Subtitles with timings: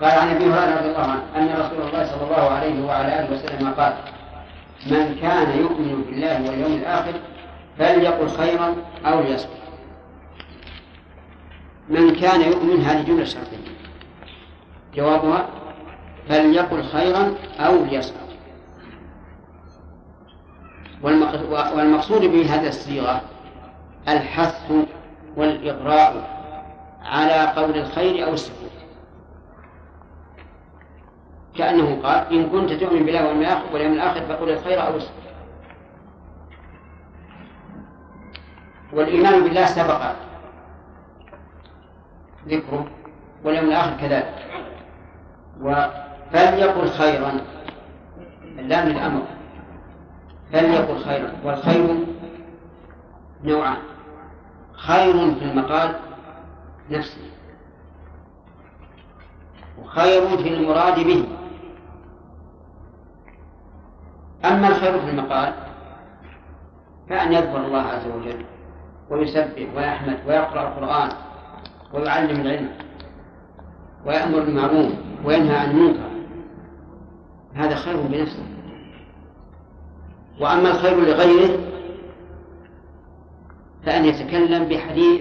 [0.00, 3.32] قال عن أبي هريرة رضي الله عنه أن رسول الله صلى الله عليه وعلى آله
[3.34, 3.94] وسلم قال
[4.86, 7.12] من كان يؤمن بالله واليوم الآخر
[7.78, 8.74] فليقل خيرا
[9.06, 9.50] أو ليصمت.
[11.88, 13.56] من كان يؤمن هذه جملة شرطية.
[14.94, 15.46] جوابها
[16.28, 18.16] فليقل خيرا أو ليصمت.
[21.74, 23.20] والمقصود بهذه الصيغة
[24.08, 24.72] الحث
[25.36, 26.36] والإغراء
[27.04, 28.65] على قول الخير أو السكوت
[31.58, 33.26] كأنه قال إن كنت تؤمن بالله
[33.72, 35.12] واليوم الآخر فقل الخير أو اسكت
[38.92, 40.02] والإيمان بالله سبق
[42.48, 42.86] ذكره
[43.44, 44.46] واليوم الآخر كذلك.
[46.32, 47.40] فليقل خيرا.
[48.58, 49.22] اللام الأمر.
[50.52, 51.32] فليقل خيرا.
[51.44, 52.06] والخير
[53.44, 53.78] نوعان.
[54.72, 55.96] خير في المقال
[56.90, 57.30] نفسه.
[59.82, 61.28] وخير في المراد به.
[64.48, 65.52] أما الخير في المقال
[67.08, 68.44] فأن يذكر الله عز وجل
[69.10, 71.08] ويسبح ويحمد ويقرأ القرآن
[71.94, 72.68] ويعلم العلم
[74.06, 74.92] ويأمر بالمعروف
[75.24, 76.10] وينهى عن المنكر
[77.54, 78.42] هذا خير بنفسه
[80.40, 81.58] وأما الخير لغيره
[83.86, 85.20] فأن يتكلم بحديث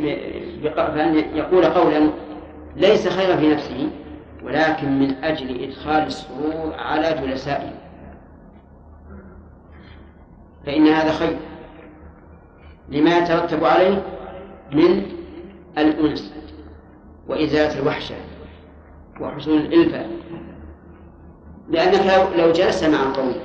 [0.75, 2.09] فأن يقول قولا
[2.75, 3.89] ليس خيرا في نفسه
[4.43, 7.84] ولكن من أجل إدخال السرور على جلسائه.
[10.65, 11.37] فإن هذا خير
[12.89, 14.03] لما يترتب عليه
[14.71, 15.05] من
[15.77, 16.33] الأنس
[17.27, 18.15] وإزالة الوحشة
[19.21, 20.05] وحصول الإلفة.
[21.69, 23.35] لأنك لو جلست مع قوم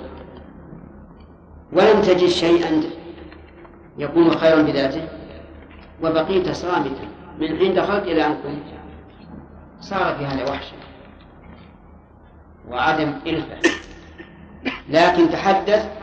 [1.73, 2.83] ولم تجد شيئا
[3.99, 5.09] يكون خيرا بذاته
[6.03, 8.65] وبقيت صامتا من حين دخلت إلى أن قمت
[9.81, 10.77] صار في هذا وحشة
[12.69, 13.71] وعدم إلفة.
[14.89, 16.00] لكن تحدث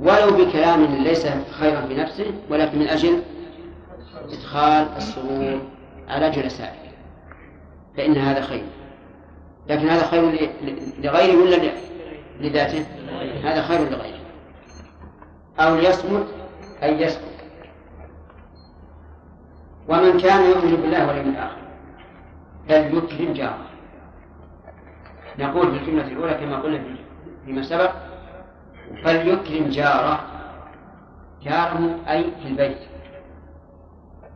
[0.00, 3.22] ولو بكلام ليس خيرا بنفسه ولكن من أجل
[4.32, 5.60] إدخال السرور
[6.08, 6.90] على جلسائه
[7.96, 8.64] فإن هذا خير.
[9.68, 10.50] لكن هذا خير
[10.98, 11.72] لغيره ولا
[12.40, 12.86] لذاته؟
[13.44, 14.20] هذا خير لغيره.
[15.58, 16.26] أو ليصمت
[16.82, 17.24] أي يسكت
[19.88, 21.60] ومن كان يؤمن بالله واليوم الآخر
[22.68, 23.66] فليكرم جاره.
[25.38, 26.82] نقول في الجملة الأولى كما قلنا
[27.46, 27.92] فيما سبق
[29.04, 30.20] فليكرم جاره.
[31.42, 32.78] جاره أي في البيت.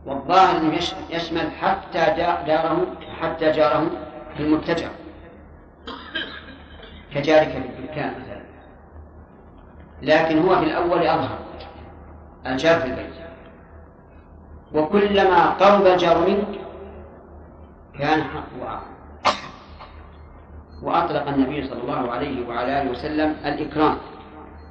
[0.05, 0.73] والظاهر أنه
[1.09, 2.13] يشمل حتى
[2.47, 2.87] جاره
[3.21, 3.91] حتى جاره
[4.37, 4.89] في المتجر
[7.13, 8.45] كجارك في الدكان مثلا.
[10.01, 11.39] لكن هو في الأول أظهر.
[12.47, 13.15] الجار في البيت.
[14.73, 16.59] وكلما قرب الجار منك
[17.99, 18.95] كان حقه أعظم
[20.81, 23.97] وأطلق النبي صلى الله عليه وعلى آله وسلم الإكرام.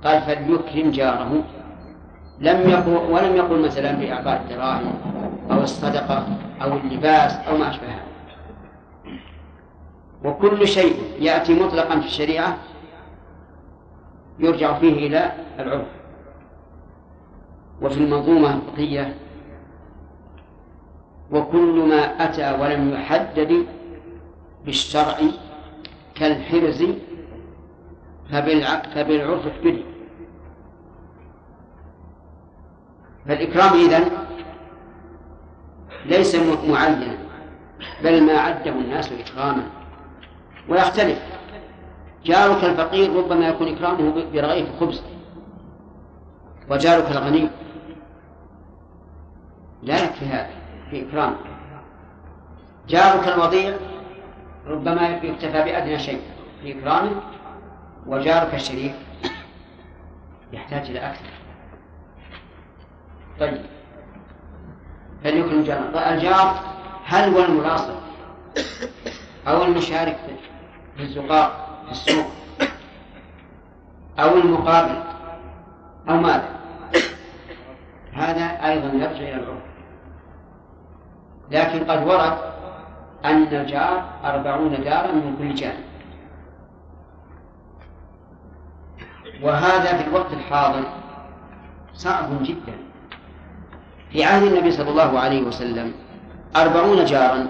[0.04, 1.44] قال فليكرم جاره.
[2.40, 4.94] لم يقل ولم يقل مثلا بإعطاء الدراهم
[5.50, 6.26] أو الصدقة
[6.62, 8.04] أو اللباس أو ما أشبه هذا
[10.24, 12.56] وكل شيء يأتي مطلقا في الشريعة
[14.38, 15.86] يرجع فيه إلى العرف.
[17.82, 19.14] وفي المنظومة الفقهية
[21.30, 23.66] وكل ما أتى ولم يحدد
[24.64, 25.16] بالشرع
[26.14, 26.84] كالحرز
[28.30, 29.93] فبالعرف احتدي
[33.28, 34.10] فالإكرام إذن
[36.06, 36.34] ليس
[36.68, 37.18] معينا
[38.04, 39.62] بل ما عده الناس إكراما
[40.68, 41.18] ويختلف.
[42.24, 45.02] جارك الفقير ربما يكون إكرامه برغيف خبز
[46.70, 47.48] وجارك الغني
[49.82, 50.50] لا يكفي هذا
[50.90, 51.36] في إكرام.
[52.88, 53.76] جارك الوضيع
[54.66, 56.20] ربما يكتفى بأدنى شيء
[56.62, 57.10] في إكرامه
[58.06, 58.92] وجارك الشريف
[60.52, 61.43] يحتاج إلى أكثر.
[63.40, 63.60] طيب.
[65.24, 66.60] فليكن الجار؟ الجار
[67.04, 68.00] هل هو الملاصق
[69.48, 70.16] أو المشارك
[70.96, 72.26] في الزقاق في السوق
[74.18, 75.02] أو المقابل
[76.08, 76.48] أو ماذا؟
[78.12, 79.62] هذا أيضا يرجع إلى العرف.
[81.50, 82.38] لكن قد ورد
[83.24, 85.84] أن الجار أربعون دارا من كل جانب
[89.42, 90.84] وهذا في الوقت الحاضر
[91.94, 92.83] صعب جدا.
[94.14, 95.92] في عهد النبي صلى الله عليه وسلم.
[96.56, 97.46] أربعون جارا.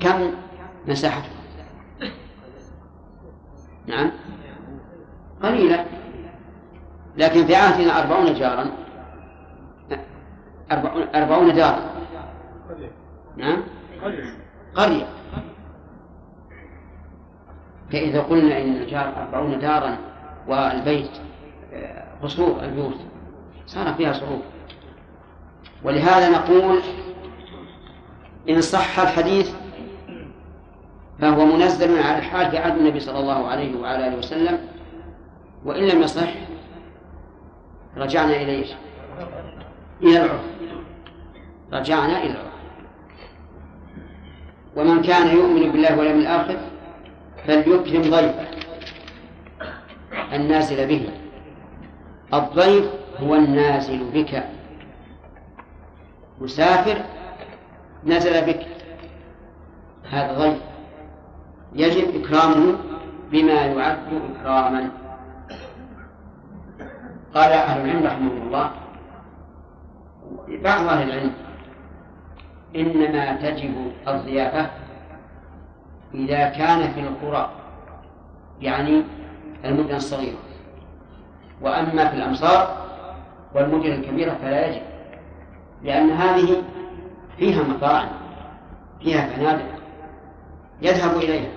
[0.00, 0.30] كم
[0.86, 1.30] مساحته
[3.86, 4.10] نعم.
[5.42, 5.86] قليلة.
[7.16, 8.70] لكن في عهدنا أربعون جارا.
[11.14, 11.90] أربعون دارا.
[13.36, 13.62] نعم.
[14.76, 15.06] قرية.
[17.92, 19.96] فإذا قلنا إن الجار أربعون دارا
[20.48, 21.10] والبيت
[21.72, 22.96] آه، قصور البيوت.
[23.66, 24.55] صار فيها صعوبة.
[25.86, 26.80] ولهذا نقول
[28.48, 29.50] إن صح الحديث
[31.20, 34.58] فهو منزل على الحال في عهد النبي صلى الله عليه وعلى آله وسلم
[35.64, 36.28] وإن لم يصح
[37.96, 38.68] رجعنا إلى إيش؟
[40.02, 40.40] إلى العرف.
[41.72, 42.56] رجعنا إلى العرف.
[44.76, 46.56] ومن كان يؤمن بالله واليوم الآخر
[47.46, 48.46] فليكرم ضيفه
[50.32, 51.08] النازل به.
[52.34, 52.84] الضيف
[53.20, 54.55] هو النازل بك.
[56.40, 56.96] مسافر
[58.04, 58.66] نزل بك.
[60.10, 60.58] هذا ضيف
[61.72, 62.78] يجب إكرامه
[63.30, 63.98] بما يعد
[64.40, 64.90] إكراما.
[67.34, 68.70] قال أهل العلم رحمه الله
[70.48, 71.32] بعض أهل العلم
[72.76, 74.70] إنما تجب الضيافة
[76.14, 77.50] إذا كان في القرى
[78.60, 79.02] يعني
[79.64, 80.38] المدن الصغيرة.
[81.60, 82.86] وأما في الأمصار
[83.54, 84.95] والمدن الكبيرة فلا يجب.
[85.82, 86.62] لأن هذه
[87.38, 88.08] فيها مطاعم
[89.00, 89.76] فيها فنادق
[90.82, 91.50] يذهب إليها.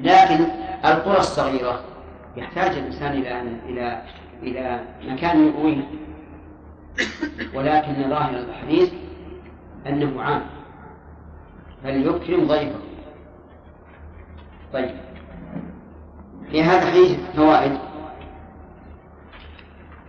[0.00, 0.44] لكن
[0.84, 1.80] القرى الصغيرة
[2.36, 4.02] يحتاج الإنسان إلى إلى
[4.42, 5.82] إلى مكان يؤويه
[7.54, 8.92] ولكن ظاهر الحديث
[9.86, 10.42] أنه عام.
[11.82, 12.78] فليكرم ضيفه.
[14.72, 14.94] طيب.
[16.50, 17.78] في هذا الحديث فوائد.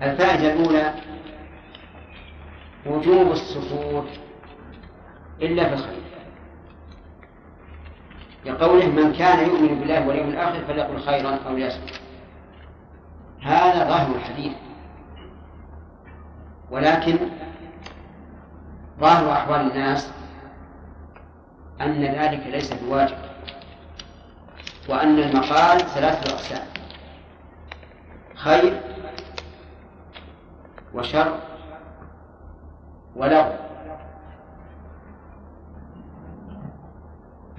[0.01, 0.93] الفائدة الأولى
[2.85, 4.09] وجوب السكوت
[5.41, 6.01] إلا في الخير.
[8.45, 12.01] لقوله من كان يؤمن بالله واليوم الآخر فليقل خيرا أو ليصمت.
[13.41, 14.53] هذا ظاهر الحديث.
[16.71, 17.17] ولكن
[18.99, 20.11] ظاهر أحوال الناس
[21.81, 23.17] أن ذلك ليس بواجب
[24.89, 26.67] وأن المقال ثلاثة أقسام
[28.35, 28.81] خير
[30.93, 31.39] وشر
[33.17, 33.51] ولغو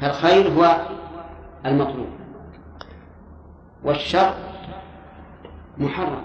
[0.00, 0.76] فالخير هو
[1.66, 2.08] المطلوب.
[3.84, 4.34] والشر
[5.78, 6.22] محرم.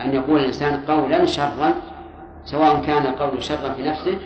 [0.00, 1.74] أن يقول الإنسان قولا شرا
[2.44, 4.18] سواء كان قول شرا في نفسه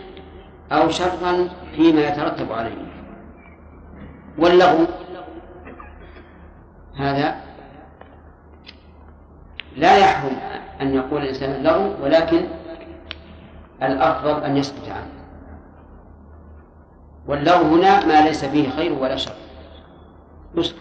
[0.73, 2.87] أو شرا فيما يترتب عليه.
[4.39, 4.87] واللغو.
[6.97, 7.37] هذا
[9.77, 10.37] لا يحرم
[10.81, 12.47] أن يقول الإنسان اللغو ولكن
[13.83, 15.13] الأفضل أن يسكت عنه.
[17.27, 19.35] واللغو هنا ما ليس فيه خير ولا شر.
[20.55, 20.79] يسكت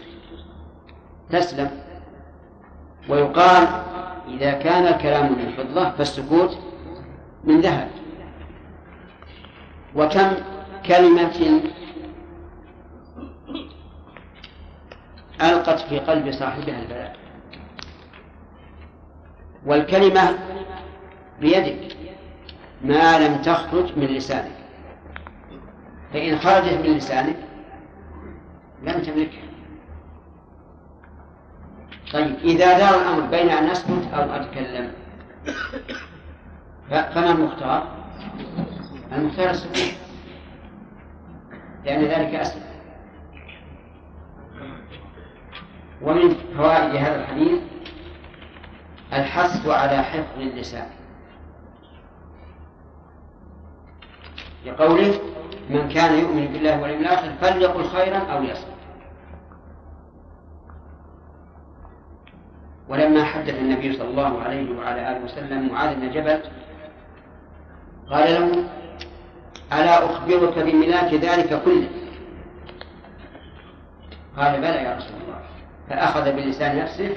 [1.30, 1.72] تسلم.
[3.10, 3.68] ويقال
[4.28, 6.58] إذا كان الكلام من فضة فالسكوت
[7.44, 7.90] من ذهب.
[9.96, 10.32] وكم
[10.86, 11.62] كلمة
[15.42, 17.16] ألقت في قلب صاحبها البلاء.
[19.66, 20.40] والكلمة
[21.42, 21.97] بيدك.
[22.82, 24.52] ما لم تخرج من لسانك.
[26.14, 27.38] فإن خرجت من لسانك
[28.84, 29.48] لم تملكها.
[32.14, 34.92] طيب إذا دار الأمر بين أن أسكت أو أتكلم
[36.90, 37.88] فما المختار؟
[39.12, 39.98] المختار السكوت.
[41.86, 42.64] لأن ذلك أسلم
[46.02, 47.62] ومن فوائد هذا الحديث
[49.14, 50.88] الحث على حفظ اللسان.
[54.68, 55.20] لقوله
[55.70, 58.78] من كان يؤمن بالله واليوم الآخر فليقل خيرا أو ليصمت.
[62.90, 66.40] ولما حدث النبي صلى الله عليه وعلى آله وسلم معاذ بن جبل
[68.10, 68.64] قال له
[69.74, 71.90] ألا أخبرك بملاك ذلك كله؟
[74.38, 75.40] قال بلى يا رسول الله
[75.90, 77.16] فأخذ بلسان نفسه.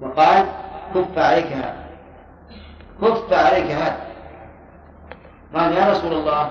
[0.00, 0.46] وقال
[0.94, 1.89] كف عليك هذا.
[3.00, 4.00] كف عليك هذا
[5.54, 6.50] قال يا رسول الله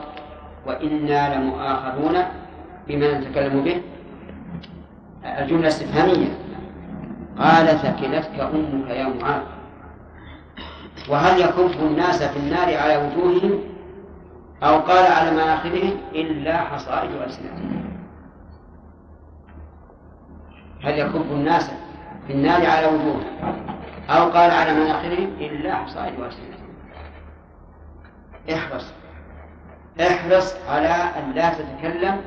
[0.66, 2.16] وإنا لمؤاخذون
[2.88, 3.82] بما نتكلم به.
[5.24, 6.32] الجملة استفهامية.
[7.40, 9.42] قال ثكلتك أمك يا معاذ.
[11.10, 13.60] وهل يكف الناس في النار على وجوههم؟
[14.64, 17.84] أو قال على مناخرهم إلا حصائد ألسنتهم.
[20.84, 21.72] هل يكف الناس
[22.28, 23.24] في النار على وجوههم؟
[24.10, 26.70] أو قال على مناخرهم إلا حصائد ألسنتهم
[28.54, 28.94] احرص.
[30.02, 32.22] احرص على أن لا تتكلم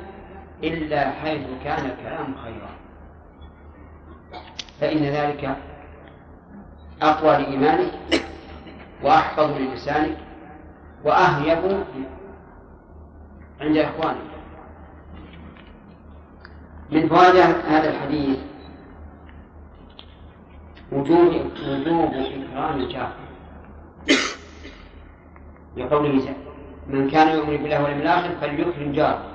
[0.63, 2.69] إلا حيث كان الكلام خيرا.
[4.81, 5.57] فإن ذلك
[7.01, 7.91] أقوى لإيمانك
[9.03, 10.17] وأحفظ للسانك
[11.03, 11.83] وأهيب
[13.61, 14.33] عند إخوانك.
[16.91, 17.35] من فوائد
[17.67, 18.37] هذا الحديث
[20.93, 21.33] وجوب
[21.67, 23.13] وجوب إكرام الجار.
[25.77, 26.35] لقوله
[26.87, 29.25] من كان يؤمن بالله واليوم الآخر فليكرم جاره.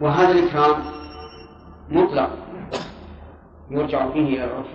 [0.00, 0.82] وهذا الإكرام
[1.90, 2.30] مطلق.
[3.70, 4.66] يرجع فيه إلى العرف.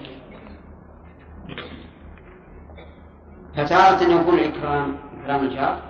[3.55, 5.81] فتارة يكون الإكرام إكرام الجار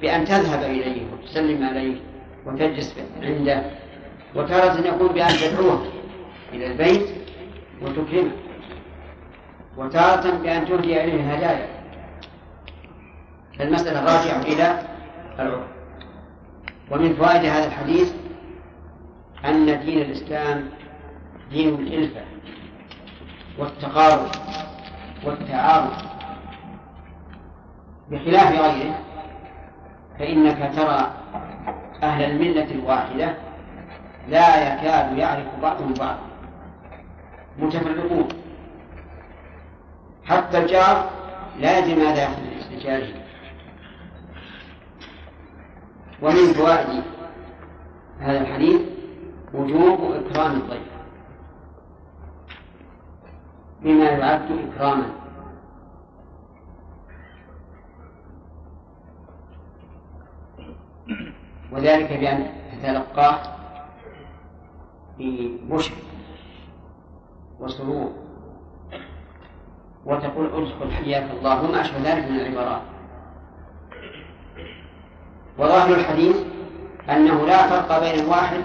[0.00, 2.00] بأن تذهب إليه وتسلم عليه
[2.46, 3.70] وتجلس عنده.
[4.34, 5.95] وتارة يكون بأن تدعوه.
[6.52, 7.08] إلى البيت
[7.82, 8.30] وتكرمه.
[9.76, 11.68] وتارة بأن تهدي إليه هدايا
[13.58, 14.82] فالمسألة راجعة إلى
[15.38, 15.66] العرف.
[16.90, 18.14] ومن فوائد هذا الحديث
[19.44, 20.70] أن دين الإسلام
[21.50, 22.20] دين الإلفة
[23.58, 24.28] والتقارب
[25.24, 26.04] والتعارف.
[28.10, 28.98] بخلاف غيره
[30.18, 31.10] فإنك ترى
[32.02, 33.34] أهل الملة الواحدة
[34.28, 36.25] لا يكاد يعرف بعضهم بعضا.
[37.58, 38.28] متفرقون
[40.24, 41.10] حتى الجار
[41.58, 42.56] لا يدري ماذا يأخذ من
[46.22, 47.02] ومن فوائد
[48.20, 48.80] هذا الحديث
[49.54, 50.82] وجوب إكرام الضيف.
[53.82, 55.06] بما يعد إكراما.
[61.72, 63.38] وذلك بأن تتلقاه
[65.18, 65.94] ببشر
[67.60, 68.12] وسرور.
[70.04, 72.82] وتقول ادخل حياك الله وما أشبه ذلك من العبارات.
[75.58, 76.36] وظاهر الحديث
[77.10, 78.60] أنه لا فرق بين الواحد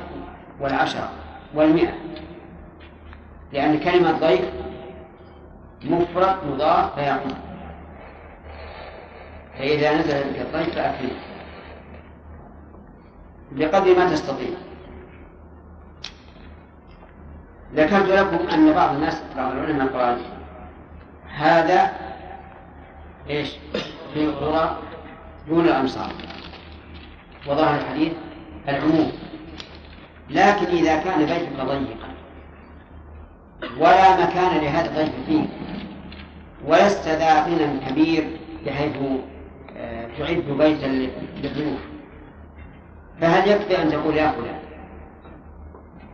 [0.60, 1.10] والعشرة
[1.56, 1.94] والمئة
[3.54, 4.50] لأن كلمة ضيف
[5.84, 7.36] مفرد مضاف فيعود
[9.58, 11.12] فإذا نزل بك الضيف فأكرمه
[13.52, 14.50] بقدر ما تستطيع.
[17.76, 20.18] ذكرت لكم أن بعض الناس بعض العلماء قال
[21.36, 21.92] هذا
[23.30, 23.50] إيش؟
[24.14, 24.78] في القرى
[25.48, 26.12] دون الأمصار.
[27.48, 28.14] وظهر الحديث
[28.70, 29.12] العموم.
[30.30, 32.12] لكن إذا كان بيتك ضيقا
[33.78, 35.46] ولا مكان لهذا الضيف فيه
[36.66, 38.28] ولست ذا غنى كبير
[38.66, 38.96] بحيث
[39.78, 41.10] آه، تعد بيتا
[41.44, 41.80] للضيوف
[43.22, 44.60] فهل يكفي أن تقول يا فلان؟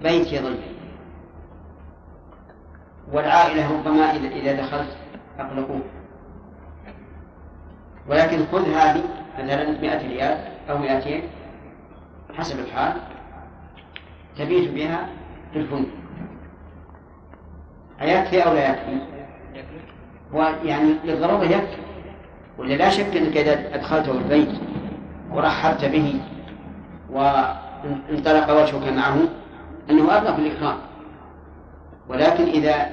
[0.01, 0.76] بيتي ضيف
[3.13, 4.97] والعائلة ربما إذا دخلت
[5.39, 5.83] أقلقوك.
[8.09, 9.03] ولكن خذ هذه
[9.39, 10.37] مثلا مئة ريال
[10.69, 11.23] أو مئتين
[12.37, 12.93] حسب الحال.
[14.37, 15.09] تبيت بها
[15.53, 15.89] في الفندق
[18.01, 19.01] أيكفي أو لا يكفي؟
[20.33, 21.81] ويعني للضرورة يكفي
[22.57, 24.49] ولا لا شك أنك إذا أدخلته البيت
[25.31, 26.19] ورحبت به
[27.11, 29.17] وانطلق وجهك معه
[29.89, 30.77] أنه أبلغ بالإكرام
[32.09, 32.89] ولكن إذا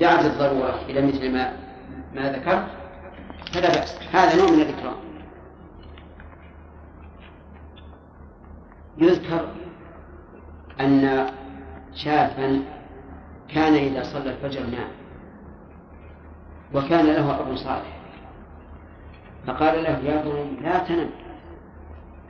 [0.00, 1.52] دعت الضرورة إلى مثل ما
[2.14, 2.66] ما ذكرت
[3.52, 3.98] فلا بأس.
[4.12, 4.96] هذا نوع من الإكرام.
[8.98, 9.48] يذكر
[10.80, 11.26] أن
[11.94, 12.62] شافا
[13.54, 14.88] كان إذا صلى الفجر نام
[16.74, 18.00] وكان له أبو صالح.
[19.46, 21.10] فقال له يا بني لا تنم.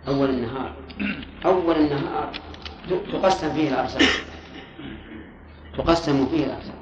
[0.08, 0.72] أول النهار
[1.44, 2.30] أول النهار
[3.12, 4.29] تقسم فيه الأرزاق.
[5.84, 6.74] تقسم فيه الأرزاق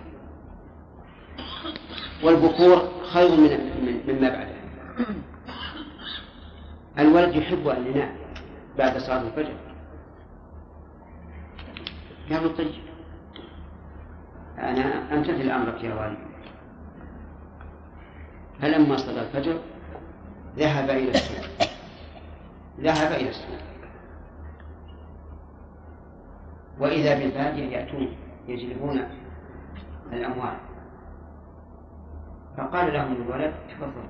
[2.25, 4.59] والبكور خير من مما بعده
[6.99, 8.17] الولد يحب أن ينام
[8.79, 9.55] بعد صلاة الفجر.
[12.31, 12.83] قالوا طيب
[14.59, 16.19] أنا أمتثل أمرك يا والد
[18.61, 19.59] فلما صلى الفجر
[20.57, 21.69] ذهب إلى السوق
[22.81, 23.59] ذهب إلى السوق
[26.79, 28.17] وإذا بالبادية يأتون.
[28.49, 29.09] يجلبون
[30.13, 30.57] الأموال.
[32.57, 34.09] فقال لهم الولد تفضل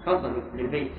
[0.00, 0.92] تفضلوا للبيت.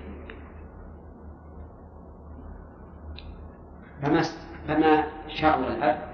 [4.02, 4.22] فما
[4.68, 6.10] فما شعر الأب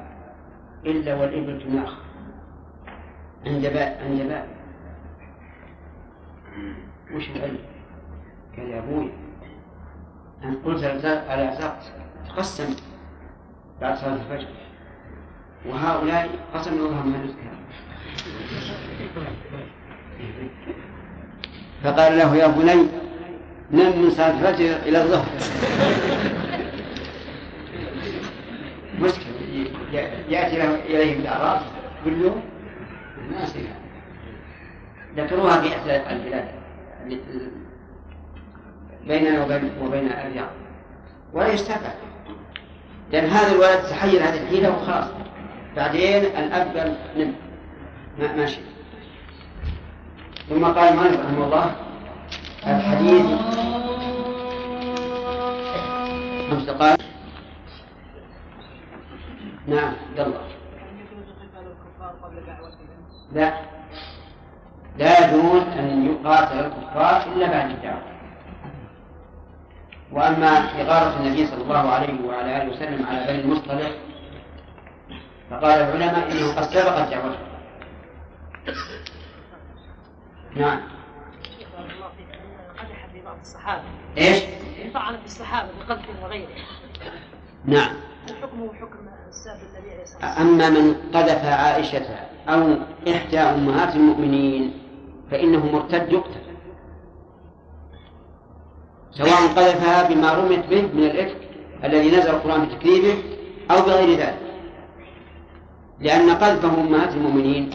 [0.86, 1.98] إلا والإبل تناخ
[3.46, 4.48] عند باب عند باب
[7.16, 7.60] وش العلم؟
[8.58, 9.12] قال يا أبوي
[10.44, 11.80] أن قلت الأرزاق
[12.30, 12.76] تقسم
[13.82, 14.65] بعد صلاة الفجر.
[15.70, 17.56] وهؤلاء قسموا لهم ما يذكر
[21.84, 22.88] فقال له يا بني
[23.72, 25.26] نم من صلاة الفجر إلى الظهر.
[29.00, 29.26] مشكلة
[30.30, 31.62] يأتي له إليهم الأعراض
[32.06, 32.42] كل يوم
[33.32, 33.46] ما
[35.18, 36.48] ذكروها في إحدى البلاد
[39.08, 40.50] بيننا وبين وبين الرياض.
[41.34, 41.96] ولا يستفاد.
[43.12, 45.06] لأن هذا الولد تحيل هذه الحيلة وخلاص.
[45.76, 47.34] بعدين الأب قال نم.
[48.20, 48.60] ما ماشي.
[50.50, 51.76] ثم قال المؤلف رحمه الله
[52.68, 53.26] الحديث.
[56.50, 57.00] خمس دقائق
[59.68, 60.40] نعم يلا.
[63.34, 63.54] لا.
[64.98, 68.02] لا يجوز أن يقاتل الكفار إلا بعد الدعوة.
[70.12, 70.48] وأما
[70.82, 73.92] إغارة النبي صلى الله عليه وعلى آله وسلم على بني المصطلح
[75.50, 77.38] فقال العلماء إنه قد سبقت دعوته
[80.56, 80.96] نعم.
[83.42, 83.84] الصحابة
[84.18, 84.44] إيش؟
[84.94, 86.48] طعن في الصحابة بقذف وغيره
[87.66, 87.94] نعم.
[88.42, 88.98] حكمه حكم
[89.30, 92.06] السابق النبي عليه الصلاة والسلام أما من قذف عائشة
[92.50, 92.76] أو
[93.08, 94.74] إحدى أمهات المؤمنين
[95.32, 96.42] فإنه مرتد يقتل.
[99.12, 101.38] سواء قذفها بما رمت به من الإفك
[101.84, 103.24] الذي نزل القرآن بتكذيبه
[103.72, 104.45] أو بغير ذلك.
[106.00, 107.70] لأن قذفه أمهات المؤمنين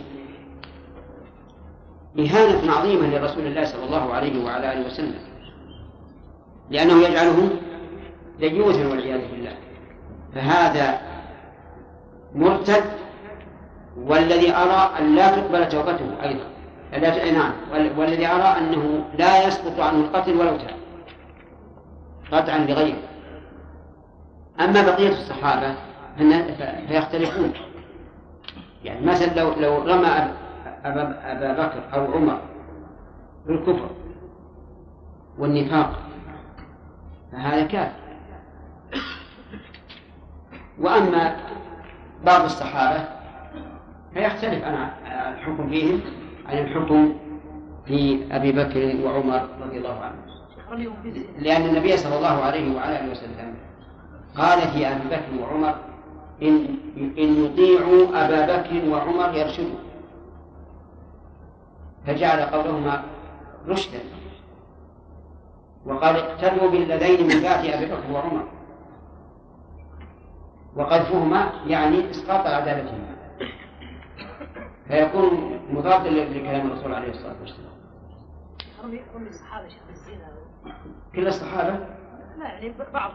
[2.18, 5.18] إهانة عظيمة لرسول الله صلى الله عليه وعلى آله وسلم.
[6.70, 7.50] لأنه يجعلهم
[8.40, 9.54] ديوثا والعياذ بالله.
[10.34, 11.00] فهذا
[12.34, 12.84] مرتد
[13.96, 16.44] والذي أرى أن لا تقبل توبته أيضا.
[16.92, 17.52] لا نعم.
[17.72, 20.76] والذي أرى أنه لا يسقط عنه القتل ولو تاب
[22.32, 23.02] قطعا لغيره.
[24.60, 25.74] أما بقية الصحابة
[26.88, 27.52] فيختلفون.
[28.84, 30.32] يعني مثلا لو لو رمى
[30.84, 32.40] أبا, بكر أو عمر
[33.46, 33.90] بالكفر
[35.38, 35.99] والنفاق
[37.32, 38.00] فهذا كافر.
[40.78, 41.37] وأما
[42.25, 43.04] بعض الصحابة
[44.14, 44.90] فيختلف عن
[45.34, 46.00] الحكم فيهم
[46.46, 47.14] عن الحكم
[47.87, 50.30] في أبي بكر وعمر رضي الله عنهم
[51.38, 53.54] لأن النبي صلى الله عليه وعلى آله وسلم
[54.37, 55.75] قال في أبي بكر وعمر
[56.42, 59.79] إن إن يطيعوا أبا بكر وعمر يرشدوا.
[62.07, 63.05] فجعل قولهما
[63.68, 64.00] رشدا.
[65.87, 68.48] وقال اقتدوا بالذين من بعد أبي بكر وعمر.
[70.76, 73.16] وقذفهما يعني إسقاط عدالتهما.
[74.88, 77.70] فيكون مضادا لكلام الرسول عليه الصلاة والسلام.
[78.85, 79.68] رمي الصحابة
[81.14, 81.79] كل الصحابة؟
[82.38, 83.11] لا يعني بعض.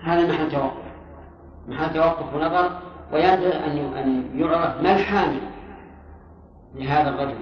[0.00, 0.87] هذا محل توقف
[1.68, 2.78] محل توقف ونظر
[3.12, 5.40] وينبغي أن أن يعرف ما الحامل
[6.74, 7.38] لهذا الرجل.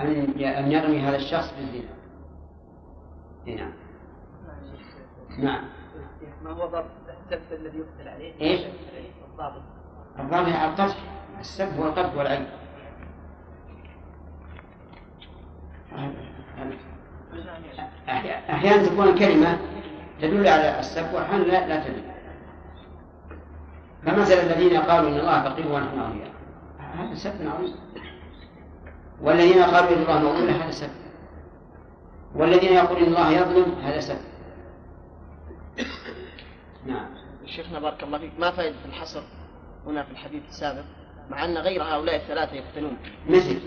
[0.00, 0.06] أن
[0.44, 1.96] أن يرمي هذا الشخص بالزنا.
[3.46, 3.72] نعم.
[5.38, 5.64] نعم.
[6.42, 6.86] ما هو ضرب
[7.32, 8.60] السب الذي يقتل عليه؟ إيش؟
[9.32, 9.62] الضابط.
[10.18, 10.94] الضابط على القتل
[11.40, 12.46] السب هو القتل والعين
[18.50, 19.58] أحيانا تكون الكلمة
[20.20, 22.02] تدل على السب وأحيانا لا, لا تدل.
[24.06, 26.30] فمثل الذين قالوا إن الله فقير ونحن أغنياء
[26.78, 27.74] هذا سب عظيم.
[29.22, 30.90] والذين قالوا إن الله مغفور هذا سب
[32.34, 34.18] والذين يقولون إن الله يظلم هذا سب
[36.86, 37.06] نعم.
[37.46, 39.22] شيخنا بارك الله فيك ما فائدة الحصر
[39.86, 40.84] هنا في الحديث السابق؟
[41.30, 42.96] مع أن غير هؤلاء الثلاثة يقتلون
[43.28, 43.60] مثل؟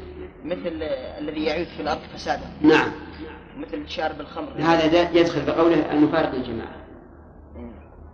[0.44, 0.84] مثل
[1.18, 2.50] الذي يعود في الأرض فسادا.
[2.62, 2.92] نعم.
[3.60, 4.50] مثل شارب الخمر.
[4.58, 6.76] هذا يدخل بقوله المفارق للجماعة.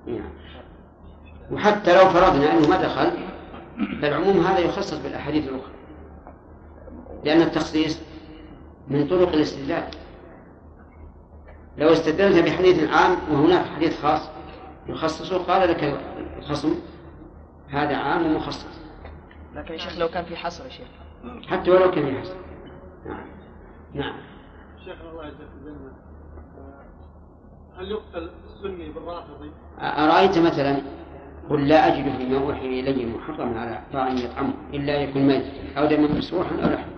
[0.08, 0.30] نعم.
[1.52, 3.12] وحتى لو فرضنا أنه ما دخل
[4.02, 5.74] فالعموم هذا يخصص بالأحاديث الأخرى.
[7.24, 8.02] لأن التخصيص
[8.88, 9.84] من طرق الاستدلال.
[11.78, 14.30] لو استدلت بحديث عام وهناك حديث خاص
[14.88, 16.00] يخصصه قال لك
[16.38, 16.76] الخصم
[17.70, 18.80] هذا عام ومخصص.
[19.56, 20.88] لكن يا شيخ لو كان في حصر يا شيخ.
[21.48, 22.36] حتى ولو كان في حصر.
[23.06, 23.26] نعم.
[23.94, 24.35] نعم.
[24.92, 25.92] الله الجنة
[27.78, 30.82] هل يقتل السني بالرافضي؟ أرأيت مثلا؟
[31.50, 36.08] قل لا أجد فيما أوحي إلي محرما على طاعم يطعمه إلا يكون ميتا أو دما
[36.18, 36.96] مسروحا أو لحما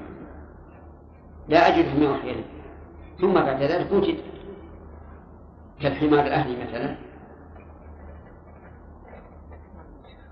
[1.48, 2.44] لا أجد فيما أوحي إلي
[3.20, 4.18] ثم بعد ذلك وجد
[5.82, 6.96] كالحمار الأهلي مثلا.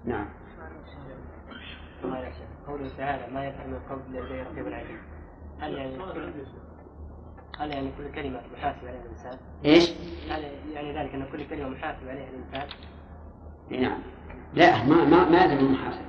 [0.06, 0.28] نعم.
[2.68, 5.00] قوله تعالى ما يفعل من قول لديه رقيب عليم
[5.60, 5.98] هل يعني
[7.60, 9.92] هل يعني كل كلمة محاسب عليها الإنسان؟ إيش؟
[10.30, 12.68] هل يعني ذلك أن كل كلمة محاسب عليها الإنسان؟
[13.70, 14.00] نعم
[14.54, 16.06] لا ما ما ما لازم المحاسبة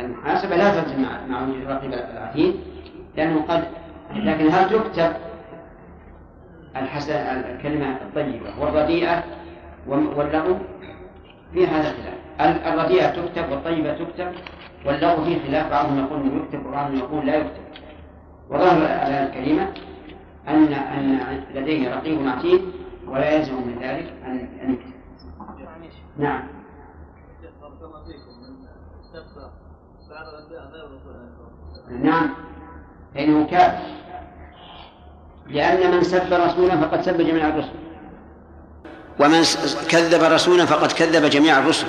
[0.00, 2.54] المحاسبة لا تلزم مع مع الرقيب العتيد
[3.16, 3.64] لأنه قد
[4.14, 5.12] لكن هل تكتب
[6.76, 9.24] الحسن الكلمة الطيبة والرديئة
[9.86, 10.56] واللغو
[11.52, 14.32] في هذا خلاف الرديئة تكتب والطيبة تكتب
[14.86, 17.62] واللغو فيه خلاف بعضهم يقول يكتب وبعضهم يقول لا يكتب
[18.52, 19.72] وظاهر الآية الكريمة
[20.48, 22.62] أن أن لديه رقيب عتيد
[23.06, 24.78] ولا يلزم من ذلك أن أن
[26.18, 26.42] نعم.
[32.02, 32.30] نعم.
[33.14, 33.82] فإنه كافر
[35.46, 37.72] لأن من سب رسولا فقد سب جميع الرسل.
[39.20, 39.42] ومن
[39.88, 41.86] كذب رسولا فقد كذب جميع الرسل.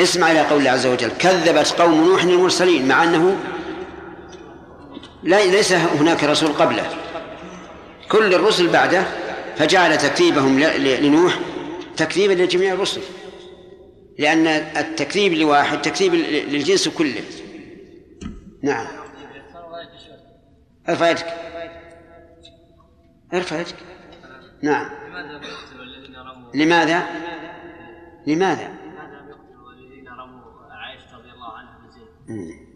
[0.00, 3.36] اسمع إلى قول الله عز وجل كذبت قوم نوح المرسلين مع أنه
[5.28, 6.90] لا ليس هناك رسول قبله.
[8.08, 9.02] كل الرسل بعده
[9.56, 11.38] فجعل تكذيبهم لنوح
[11.96, 13.00] تكذيبا لجميع الرسل.
[14.18, 17.22] لأن التكذيب لواحد تكذيب للجنس كله.
[18.62, 18.86] نعم.
[20.88, 21.26] ارفع يدك.
[23.34, 23.76] ارفع يدك.
[24.62, 24.90] نعم.
[26.54, 27.06] لماذا؟ لماذا؟
[28.26, 32.67] لماذا لماذا لم يقتلوا الذين رموا عائشة رضي الله عنها؟ بزين؟ مم.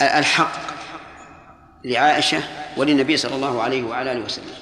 [0.00, 0.52] الحق
[1.84, 2.42] لعائشة
[2.76, 4.54] وللنبي صلى الله عليه وعلى آله وسلم.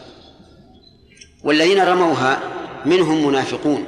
[1.44, 2.40] والذين رموها
[2.84, 3.86] منهم منافقون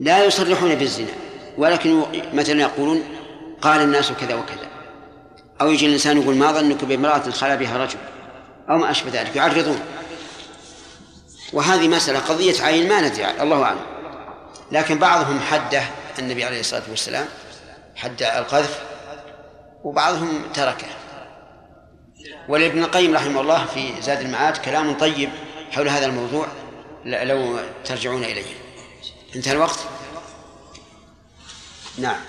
[0.00, 1.12] لا يصرحون بالزنا
[1.58, 2.02] ولكن
[2.34, 3.02] مثلا يقولون
[3.62, 4.68] قال الناس كذا وكذا.
[5.60, 7.98] أو يجي الإنسان يقول ما ظنك بامرأة خلا بها رجل؟
[8.70, 9.80] أو ما أشبه ذلك يعرضون.
[11.52, 13.80] وهذه مسألة قضية عين ما ندري الله أعلم.
[14.72, 15.82] لكن بعضهم حده
[16.18, 17.26] النبي عليه الصلاة والسلام
[17.96, 18.89] حد القذف
[19.84, 20.86] وبعضهم تركه.
[22.48, 25.30] ولابن القيم رحمه الله في زاد المعاد كلام طيب
[25.70, 26.46] حول هذا الموضوع
[27.04, 28.54] لو ترجعون إليه.
[29.36, 29.78] انتهى الوقت؟
[31.98, 32.20] نعم.